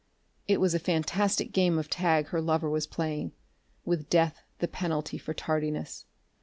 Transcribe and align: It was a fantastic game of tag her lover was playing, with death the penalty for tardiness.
It 0.47 0.59
was 0.59 0.73
a 0.73 0.79
fantastic 0.79 1.51
game 1.51 1.77
of 1.77 1.87
tag 1.87 2.29
her 2.29 2.41
lover 2.41 2.67
was 2.67 2.87
playing, 2.87 3.33
with 3.85 4.09
death 4.09 4.41
the 4.57 4.67
penalty 4.67 5.19
for 5.19 5.35
tardiness. 5.35 6.07